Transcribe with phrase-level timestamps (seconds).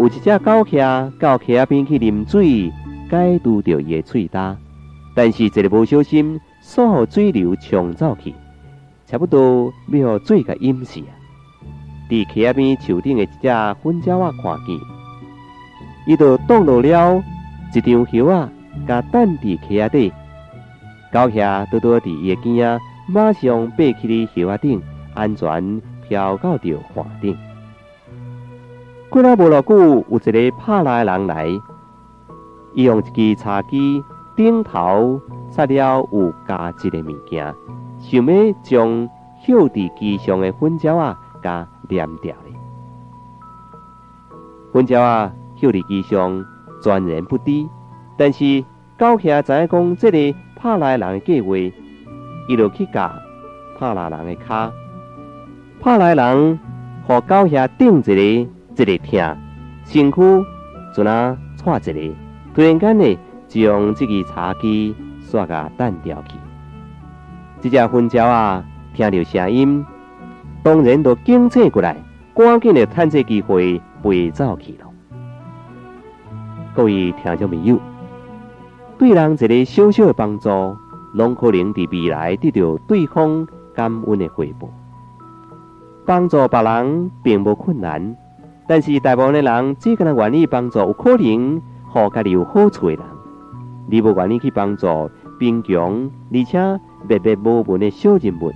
[0.00, 2.72] 有一只狗徛到溪边去啉水，
[3.10, 4.56] 解拄着伊的喙焦，
[5.14, 8.34] 但是一个无小心，煞互水流冲走去，
[9.04, 11.00] 差不多要互水甲淹死！
[12.08, 14.78] 伫溪边树顶的一只粉鸟仔看见，
[16.06, 17.22] 伊就挡落了
[17.74, 18.48] 一张叶仔，
[18.88, 20.10] 甲等伫溪底。
[21.12, 24.80] 狗徛拄拄伫伊的肩仔，马上爬起哩叶仔顶，
[25.12, 27.36] 安全飘到着岸顶。
[29.10, 31.48] 过了无偌久，有一个拍拉的人来，
[32.74, 34.04] 伊用一支茶几
[34.36, 37.52] 顶头插了有加一个物件，
[37.98, 39.08] 想要将
[39.44, 42.54] 绣伫机上的粉鸟啊，甲粘掉咧。
[44.72, 46.44] 粉鸟啊，绣伫机上
[46.80, 47.66] 全然不知，
[48.16, 48.64] 但是
[48.96, 51.56] 狗徛知影讲这个拍拉人的计划，
[52.46, 53.12] 伊就去夹
[53.76, 54.70] 拍拉人的骹，
[55.80, 56.60] 拍拉人
[57.08, 58.50] 互狗徛顶一个。
[58.82, 59.36] 一个疼，
[59.84, 60.20] 身躯
[60.94, 62.14] 就那踹一个，
[62.54, 66.34] 突然间呢，就用这支茶几煞甲弹掉去。
[67.60, 68.64] 这只粉鸟啊，
[68.94, 69.84] 听到声音，
[70.62, 71.96] 当然都惊醒过来，
[72.34, 74.86] 赶紧的趁这机会飞走去了。
[76.74, 77.78] 各位听众朋友，
[78.96, 80.48] 对人一个小小的帮助，
[81.12, 84.68] 拢可能伫未来得到对方感恩的回报。
[86.06, 88.16] 帮助别人并不困难。
[88.70, 93.02] 但是大部分的人只可能愿意帮助有可能互家己有好处的人，
[93.88, 95.10] 你无愿意去帮助
[95.40, 98.52] 贫穷而且默默无闻的小人物。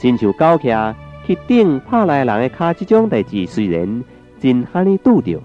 [0.00, 0.94] 亲像狗徛
[1.26, 4.02] 去顶拍来人的脚，这种代志虽然
[4.40, 5.42] 真罕哩拄着，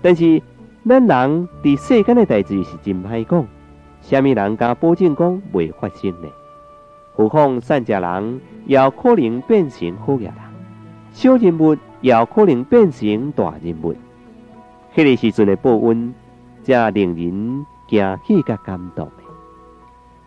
[0.00, 0.40] 但是
[0.88, 3.44] 咱人伫世间的代志是真歹讲，
[4.02, 6.28] 虾米人敢保证讲袂发生呢？
[7.16, 10.32] 何况善食人也有可能变成好人，
[11.14, 11.74] 小人物。
[12.02, 13.94] 也有可能变成大人物，
[14.94, 16.12] 迄个时阵的报恩，
[16.62, 19.10] 才令人惊喜甲感动。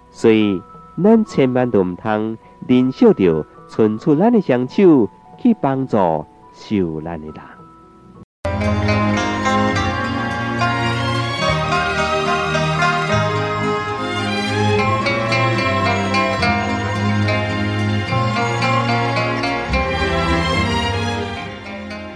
[0.09, 0.59] 所以，
[1.03, 2.35] 咱千万都毋通
[2.67, 7.56] 忍受着，伸出咱的双手去帮助受难的人。